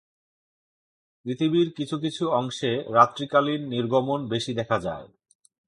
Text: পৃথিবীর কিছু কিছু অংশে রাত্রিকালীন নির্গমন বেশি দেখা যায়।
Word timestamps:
পৃথিবীর 1.25 1.69
কিছু 1.77 1.95
কিছু 1.97 2.23
অংশে 2.31 2.71
রাত্রিকালীন 2.93 3.61
নির্গমন 3.67 4.19
বেশি 4.27 4.51
দেখা 4.53 4.77
যায়। 4.79 5.07